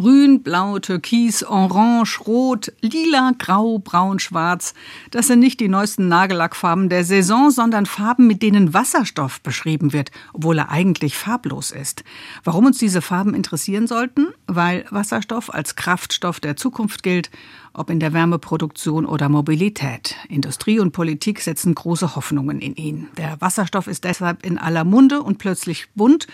[0.00, 4.72] Grün, Blau, Türkis, Orange, Rot, Lila, Grau, Braun, Schwarz.
[5.10, 10.10] Das sind nicht die neuesten Nagellackfarben der Saison, sondern Farben, mit denen Wasserstoff beschrieben wird,
[10.32, 12.02] obwohl er eigentlich farblos ist.
[12.44, 14.28] Warum uns diese Farben interessieren sollten?
[14.46, 17.30] Weil Wasserstoff als Kraftstoff der Zukunft gilt
[17.72, 20.16] ob in der Wärmeproduktion oder Mobilität.
[20.28, 23.08] Industrie und Politik setzen große Hoffnungen in ihn.
[23.16, 26.26] Der Wasserstoff ist deshalb in aller Munde und plötzlich bunt.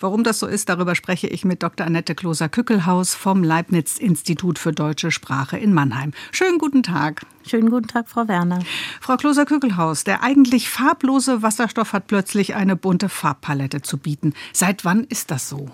[0.00, 1.86] Warum das so ist, darüber spreche ich mit Dr.
[1.86, 6.12] Annette Kloser-Kückelhaus vom Leibniz-Institut für deutsche Sprache in Mannheim.
[6.32, 7.26] Schönen guten Tag.
[7.46, 8.60] Schönen guten Tag, Frau Werner.
[9.00, 14.32] Frau Kloser-Kückelhaus, der eigentlich farblose Wasserstoff hat plötzlich eine bunte Farbpalette zu bieten.
[14.52, 15.70] Seit wann ist das so?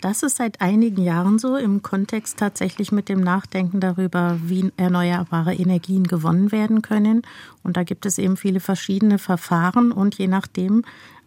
[0.00, 5.54] Das ist seit einigen Jahren so im Kontext tatsächlich mit dem Nachdenken darüber, wie erneuerbare
[5.54, 7.22] Energien gewonnen werden können.
[7.64, 10.84] Und da gibt es eben viele verschiedene Verfahren und je nachdem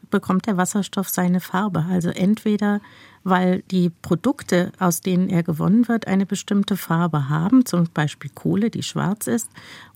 [0.10, 1.86] bekommt der Wasserstoff seine Farbe.
[1.90, 2.80] Also entweder
[3.24, 8.70] weil die Produkte, aus denen er gewonnen wird, eine bestimmte Farbe haben, zum Beispiel Kohle,
[8.70, 9.50] die schwarz ist,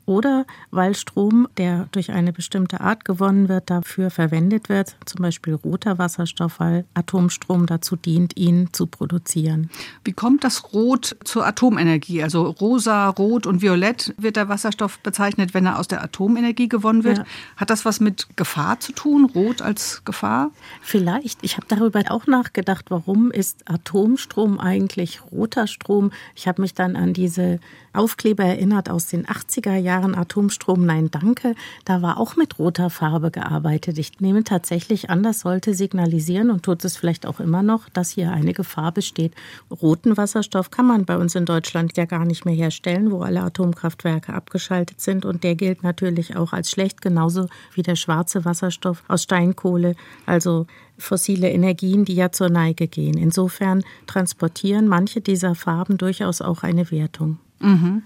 [0.05, 5.53] oder weil Strom, der durch eine bestimmte Art gewonnen wird, dafür verwendet wird, zum Beispiel
[5.53, 9.69] roter Wasserstoff, weil Atomstrom dazu dient, ihn zu produzieren.
[10.03, 12.23] Wie kommt das Rot zur Atomenergie?
[12.23, 17.03] Also rosa, rot und violett wird der Wasserstoff bezeichnet, wenn er aus der Atomenergie gewonnen
[17.03, 17.19] wird.
[17.19, 17.25] Ja.
[17.57, 20.51] Hat das was mit Gefahr zu tun, rot als Gefahr?
[20.81, 21.39] Vielleicht.
[21.41, 26.11] Ich habe darüber auch nachgedacht, warum ist Atomstrom eigentlich roter Strom?
[26.35, 27.59] Ich habe mich dann an diese
[27.97, 31.55] Aufkleber erinnert aus den 80er Jahren Atomstrom Nein Danke.
[31.85, 33.97] Da war auch mit roter Farbe gearbeitet.
[33.97, 38.11] Ich nehme tatsächlich an, das sollte signalisieren und tut es vielleicht auch immer noch, dass
[38.11, 39.33] hier eine Gefahr besteht.
[39.69, 43.41] Roten Wasserstoff kann man bei uns in Deutschland ja gar nicht mehr herstellen, wo alle
[43.41, 49.03] Atomkraftwerke abgeschaltet sind und der gilt natürlich auch als schlecht, genauso wie der schwarze Wasserstoff
[49.07, 49.95] aus Steinkohle.
[50.25, 53.17] Also fossile Energien, die ja zur Neige gehen.
[53.17, 57.39] Insofern transportieren manche dieser Farben durchaus auch eine Wertung.
[57.59, 58.03] Mhm.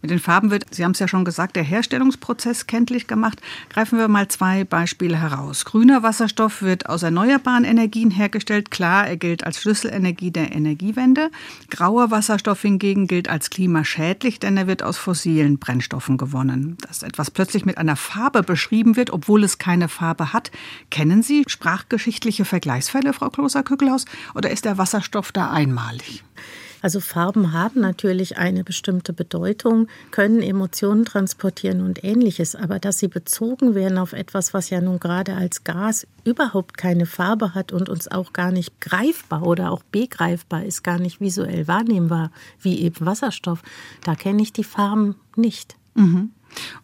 [0.00, 3.40] Mit den Farben wird, Sie haben es ja schon gesagt, der Herstellungsprozess kenntlich gemacht.
[3.68, 5.64] Greifen wir mal zwei Beispiele heraus.
[5.64, 8.70] Grüner Wasserstoff wird aus erneuerbaren Energien hergestellt.
[8.70, 11.30] Klar, er gilt als Schlüsselenergie der Energiewende.
[11.68, 16.76] Grauer Wasserstoff hingegen gilt als klimaschädlich, denn er wird aus fossilen Brennstoffen gewonnen.
[16.86, 20.52] Dass etwas plötzlich mit einer Farbe beschrieben wird, obwohl es keine Farbe hat.
[20.90, 24.04] Kennen Sie sprachgeschichtliche Vergleichsfälle, Frau Kloser-Kückelhaus,
[24.34, 26.22] oder ist der Wasserstoff da einmalig?
[26.82, 33.08] Also Farben haben natürlich eine bestimmte Bedeutung, können Emotionen transportieren und ähnliches, aber dass sie
[33.08, 37.88] bezogen werden auf etwas, was ja nun gerade als Gas überhaupt keine Farbe hat und
[37.88, 43.06] uns auch gar nicht greifbar oder auch begreifbar ist, gar nicht visuell wahrnehmbar, wie eben
[43.06, 43.62] Wasserstoff,
[44.04, 45.76] da kenne ich die Farben nicht.
[45.94, 46.30] Mhm.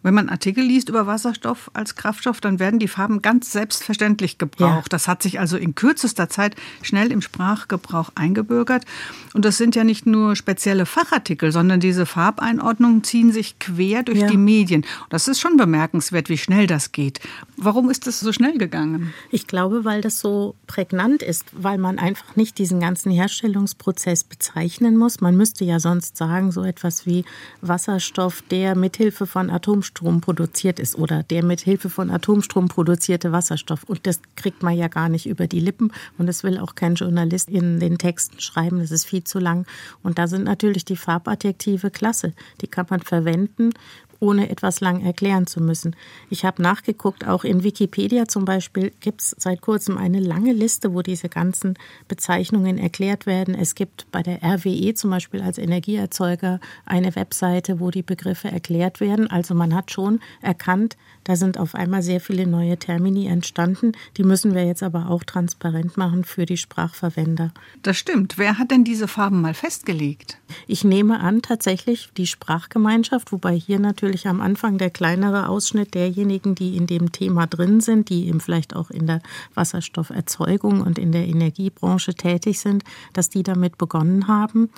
[0.03, 4.85] Wenn man Artikel liest über Wasserstoff als Kraftstoff, dann werden die Farben ganz selbstverständlich gebraucht.
[4.85, 4.89] Ja.
[4.89, 8.85] Das hat sich also in kürzester Zeit schnell im Sprachgebrauch eingebürgert.
[9.33, 14.19] Und das sind ja nicht nur spezielle Fachartikel, sondern diese Farbeinordnungen ziehen sich quer durch
[14.19, 14.27] ja.
[14.27, 14.85] die Medien.
[15.09, 17.19] Das ist schon bemerkenswert, wie schnell das geht.
[17.57, 19.13] Warum ist das so schnell gegangen?
[19.31, 24.97] Ich glaube, weil das so prägnant ist, weil man einfach nicht diesen ganzen Herstellungsprozess bezeichnen
[24.97, 25.21] muss.
[25.21, 27.25] Man müsste ja sonst sagen, so etwas wie
[27.61, 33.83] Wasserstoff, der mithilfe von Atomstrom produziert ist oder der mit Hilfe von Atomstrom produzierte Wasserstoff.
[33.83, 36.95] Und das kriegt man ja gar nicht über die Lippen und das will auch kein
[36.95, 38.79] Journalist in den Texten schreiben.
[38.79, 39.65] Das ist viel zu lang.
[40.01, 42.31] Und da sind natürlich die Farbadjektive klasse.
[42.61, 43.71] Die kann man verwenden
[44.19, 45.95] ohne etwas lang erklären zu müssen.
[46.29, 50.93] Ich habe nachgeguckt, auch in Wikipedia zum Beispiel gibt es seit kurzem eine lange Liste,
[50.93, 51.75] wo diese ganzen
[52.07, 53.55] Bezeichnungen erklärt werden.
[53.55, 58.99] Es gibt bei der RWE zum Beispiel als Energieerzeuger eine Webseite, wo die Begriffe erklärt
[58.99, 59.29] werden.
[59.29, 60.97] Also man hat schon erkannt,
[61.29, 63.91] da sind auf einmal sehr viele neue Termini entstanden.
[64.17, 67.53] Die müssen wir jetzt aber auch transparent machen für die Sprachverwender.
[67.83, 68.39] Das stimmt.
[68.39, 70.39] Wer hat denn diese Farben mal festgelegt?
[70.65, 76.55] Ich nehme an, tatsächlich die Sprachgemeinschaft, wobei hier natürlich am Anfang der kleinere Ausschnitt derjenigen,
[76.55, 79.21] die in dem Thema drin sind, die eben vielleicht auch in der
[79.53, 84.71] Wasserstofferzeugung und in der Energiebranche tätig sind, dass die damit begonnen haben.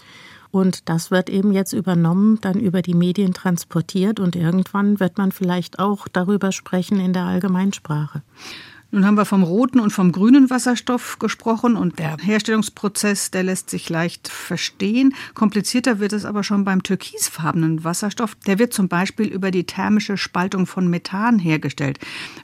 [0.51, 5.31] Und das wird eben jetzt übernommen, dann über die Medien transportiert und irgendwann wird man
[5.31, 8.21] vielleicht auch darüber sprechen in der Allgemeinsprache.
[8.92, 13.70] Nun haben wir vom roten und vom grünen Wasserstoff gesprochen und der Herstellungsprozess, der lässt
[13.70, 15.14] sich leicht verstehen.
[15.34, 18.36] Komplizierter wird es aber schon beim türkisfarbenen Wasserstoff.
[18.48, 22.00] Der wird zum Beispiel über die thermische Spaltung von Methan hergestellt.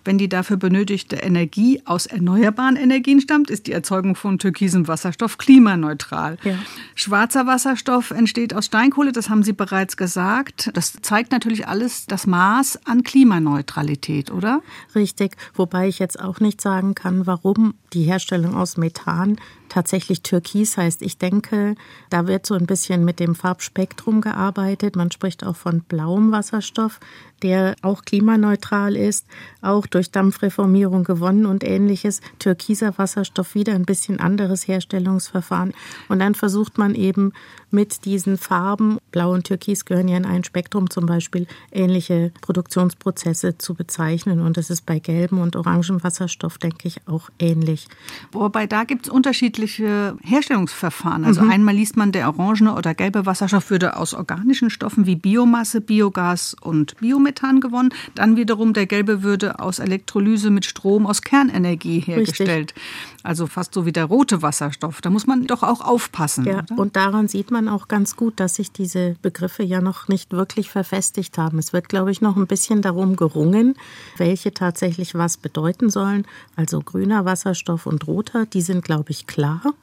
[0.06, 5.38] Wenn die dafür benötigte Energie aus erneuerbaren Energien stammt, ist die Erzeugung von türkisem Wasserstoff
[5.38, 6.38] klimaneutral.
[6.44, 6.56] Ja.
[6.96, 10.72] Schwarzer Wasserstoff entsteht aus Steinkohle, das haben Sie bereits gesagt.
[10.74, 14.62] Das zeigt natürlich alles das Maß an Klimaneutralität, oder?
[14.96, 19.38] Richtig, wobei ich jetzt auch auch nicht sagen kann, warum die Herstellung aus Methan
[19.70, 21.02] tatsächlich Türkis heißt.
[21.02, 21.76] Ich denke,
[22.10, 24.96] da wird so ein bisschen mit dem Farbspektrum gearbeitet.
[24.96, 27.00] Man spricht auch von blauem Wasserstoff,
[27.44, 29.28] der auch klimaneutral ist,
[29.62, 32.22] auch durch Dampfreformierung gewonnen und ähnliches.
[32.40, 35.74] Türkiser Wasserstoff wieder ein bisschen anderes Herstellungsverfahren.
[36.10, 37.34] Und dann versucht man eben
[37.70, 43.58] mit diesen Farben, blau und türkis gehören ja in ein Spektrum zum Beispiel, ähnliche Produktionsprozesse
[43.58, 44.40] zu bezeichnen.
[44.40, 47.88] Und das ist bei gelbem und orangem Wasserstoff, denke ich, auch ähnlich.
[48.32, 51.26] Wobei da gibt es unterschiedliche unterschiedliche Herstellungsverfahren.
[51.26, 51.52] Also mhm.
[51.52, 56.56] einmal liest man, der orangene oder gelbe Wasserstoff würde aus organischen Stoffen wie Biomasse, Biogas
[56.60, 57.90] und Biomethan gewonnen.
[58.16, 62.74] Dann wiederum der gelbe würde aus Elektrolyse mit Strom aus Kernenergie hergestellt.
[62.76, 62.84] Richtig.
[63.24, 65.02] Also fast so wie der rote Wasserstoff.
[65.02, 66.46] Da muss man doch auch aufpassen.
[66.46, 66.78] Ja, oder?
[66.78, 70.70] und daran sieht man auch ganz gut, dass sich diese Begriffe ja noch nicht wirklich
[70.70, 71.60] verfestigt haben.
[71.60, 73.76] Es wird, glaube ich, noch ein bisschen darum gerungen,
[74.18, 76.17] welche tatsächlich was bedeuten sollen.
[76.56, 79.74] Also grüner Wasserstoff und roter, die sind, glaube ich, klar klar,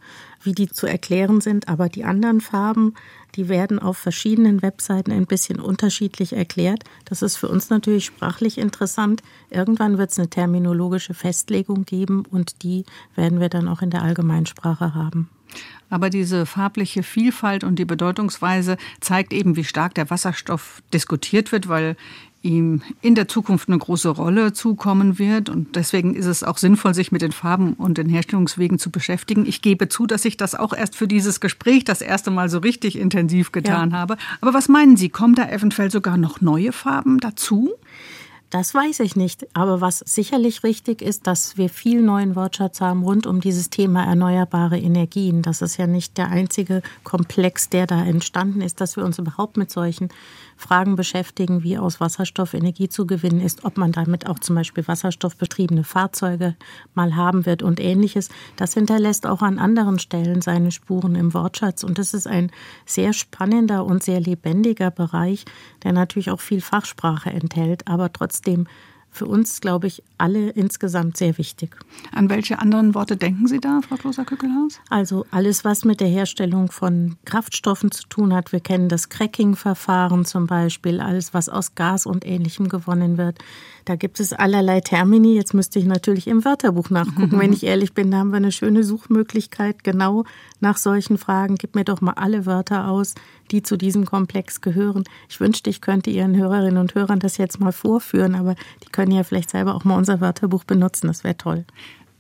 [0.43, 2.95] wie die zu erklären sind, aber die anderen Farben,
[3.35, 6.85] die werden auf verschiedenen Webseiten ein bisschen unterschiedlich erklärt.
[7.05, 9.23] Das ist für uns natürlich sprachlich interessant.
[9.51, 12.85] Irgendwann wird es eine terminologische Festlegung geben und die
[13.15, 15.31] werden wir dann auch in der Allgemeinsprache haben.
[15.89, 21.69] Aber diese farbliche Vielfalt und die Bedeutungsweise zeigt eben, wie stark der Wasserstoff diskutiert wird,
[21.69, 21.97] weil
[22.45, 25.49] ihm in der Zukunft eine große Rolle zukommen wird.
[25.49, 29.47] Und deswegen ist es auch sinnvoll, sich mit den Farben und den Herstellungswegen zu beschäftigen.
[29.47, 32.59] Ich gebe zu, dass ich das auch erst für dieses Gespräch das erste Mal so
[32.59, 33.97] richtig intensiv getan ja.
[33.97, 34.17] habe.
[34.41, 37.73] Aber was meinen Sie, kommen da eventuell sogar noch neue Farben dazu?
[38.55, 39.49] Das weiß ich nicht.
[39.53, 44.05] Aber was sicherlich richtig ist, dass wir viel neuen Wortschatz haben rund um dieses Thema
[44.05, 45.43] erneuerbare Energien.
[45.43, 49.57] Das ist ja nicht der einzige Komplex, der da entstanden ist, dass wir uns überhaupt
[49.57, 50.09] mit solchen
[50.57, 54.87] Fragen beschäftigen, wie aus Wasserstoff Energie zu gewinnen ist, ob man damit auch zum Beispiel
[54.87, 56.55] wasserstoffbetriebene Fahrzeuge
[56.95, 58.29] mal haben wird und ähnliches.
[58.55, 61.83] Das hinterlässt auch an anderen Stellen seine Spuren im Wortschatz.
[61.83, 62.53] Und das ist ein
[62.87, 65.45] sehr spannender und sehr lebendiger Bereich,
[65.83, 68.67] der natürlich auch viel Fachsprache enthält, aber trotzdem dem
[69.15, 71.77] für uns, glaube ich, alle insgesamt sehr wichtig.
[72.13, 74.81] An welche anderen Worte denken Sie da, Frau Kloser-Kückelhaus?
[74.91, 78.51] Also alles, was mit der Herstellung von Kraftstoffen zu tun hat.
[78.53, 83.39] Wir kennen das Cracking-Verfahren zum Beispiel, alles, was aus Gas und Ähnlichem gewonnen wird.
[83.85, 85.35] Da gibt es allerlei Termini.
[85.35, 87.39] Jetzt müsste ich natürlich im Wörterbuch nachgucken.
[87.39, 90.25] Wenn ich ehrlich bin, da haben wir eine schöne Suchmöglichkeit genau
[90.61, 91.57] nach solchen Fragen.
[91.57, 93.15] Gib mir doch mal alle Wörter aus,
[93.51, 95.05] die zu diesem Komplex gehören.
[95.29, 99.04] Ich wünschte, ich könnte Ihren Hörerinnen und Hörern das jetzt mal vorführen, aber die können
[99.11, 101.07] ja vielleicht selber auch mal unser Wörterbuch benutzen.
[101.07, 101.65] Das wäre toll.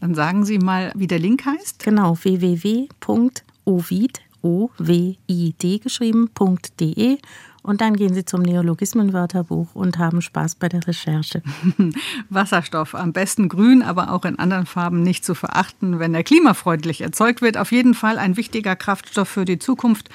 [0.00, 1.82] Dann sagen Sie mal, wie der Link heißt.
[1.82, 7.18] Genau, www.ovid, O-W-I-D geschrieben.de
[7.64, 11.42] und dann gehen Sie zum Neologismenwörterbuch und haben Spaß bei der Recherche.
[12.28, 17.00] Wasserstoff, am besten grün, aber auch in anderen Farben nicht zu verachten, wenn er klimafreundlich
[17.00, 17.56] erzeugt wird.
[17.56, 20.10] Auf jeden Fall ein wichtiger Kraftstoff für die Zukunft.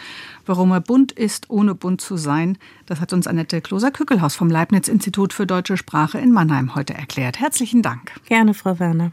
[0.46, 5.34] Warum er bunt ist, ohne bunt zu sein, das hat uns Annette Kloser-Kückelhaus vom Leibniz-Institut
[5.34, 7.40] für deutsche Sprache in Mannheim heute erklärt.
[7.40, 8.12] Herzlichen Dank.
[8.28, 9.10] Gerne, Frau Werner.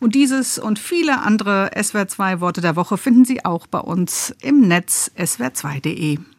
[0.00, 4.62] Und dieses und viele andere SWR2 Worte der Woche finden Sie auch bei uns im
[4.62, 6.20] Netz swr2.de.